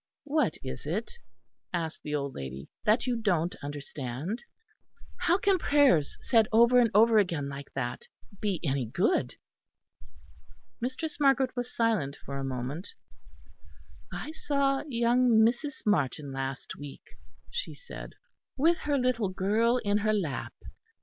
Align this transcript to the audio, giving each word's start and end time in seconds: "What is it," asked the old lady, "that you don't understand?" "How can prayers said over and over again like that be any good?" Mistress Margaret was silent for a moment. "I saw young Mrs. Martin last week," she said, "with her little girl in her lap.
"What 0.23 0.57
is 0.63 0.87
it," 0.87 1.11
asked 1.71 2.01
the 2.01 2.15
old 2.15 2.33
lady, 2.33 2.69
"that 2.85 3.05
you 3.05 3.15
don't 3.15 3.53
understand?" 3.61 4.43
"How 5.15 5.37
can 5.37 5.59
prayers 5.59 6.17
said 6.21 6.47
over 6.51 6.79
and 6.79 6.89
over 6.95 7.19
again 7.19 7.47
like 7.47 7.71
that 7.73 8.07
be 8.39 8.59
any 8.63 8.83
good?" 8.87 9.35
Mistress 10.79 11.19
Margaret 11.19 11.55
was 11.55 11.75
silent 11.75 12.17
for 12.25 12.37
a 12.39 12.43
moment. 12.43 12.95
"I 14.11 14.31
saw 14.31 14.81
young 14.87 15.37
Mrs. 15.37 15.85
Martin 15.85 16.31
last 16.31 16.75
week," 16.75 17.03
she 17.51 17.75
said, 17.75 18.15
"with 18.57 18.77
her 18.79 18.97
little 18.97 19.29
girl 19.29 19.77
in 19.77 19.99
her 19.99 20.13
lap. 20.13 20.55